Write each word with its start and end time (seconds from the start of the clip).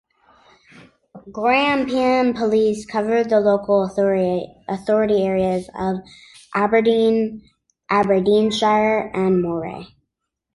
Grampian 1.31 2.33
Police 2.33 2.87
covered 2.87 3.29
the 3.29 3.39
local 3.39 3.83
authority 3.83 5.21
areas 5.21 5.69
of 5.77 5.97
Aberdeen, 6.55 7.47
Aberdeenshire 7.87 9.11
and 9.13 9.43
Moray. 9.43 9.95